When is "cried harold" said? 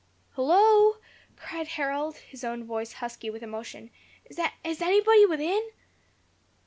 1.37-2.17